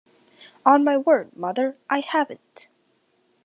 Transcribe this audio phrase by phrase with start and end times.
[0.65, 2.69] On my word, mother, I haven't!